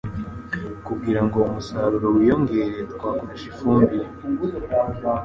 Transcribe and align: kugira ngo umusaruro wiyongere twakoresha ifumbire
kugira 0.87 1.21
ngo 1.25 1.37
umusaruro 1.47 2.07
wiyongere 2.15 2.77
twakoresha 2.93 3.45
ifumbire 3.51 4.09